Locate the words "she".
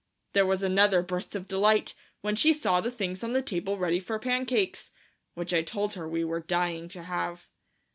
2.35-2.53